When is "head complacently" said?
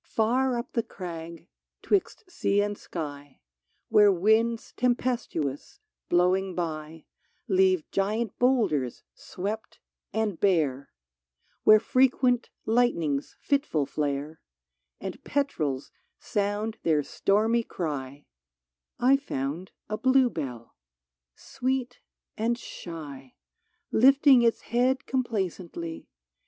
24.61-26.07